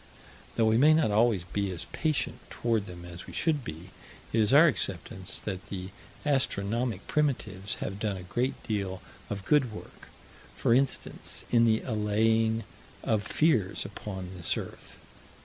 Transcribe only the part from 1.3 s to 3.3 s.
be as patient toward them as